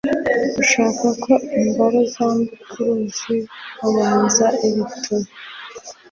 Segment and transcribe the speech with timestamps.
[0.61, 3.37] ushaka ko imboro zambuka uruzi
[3.85, 5.29] abanza ibituba